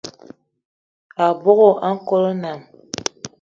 Abogo 1.25 1.69
a 1.87 1.87
nkòt 1.95 2.23
nnam 2.33 2.59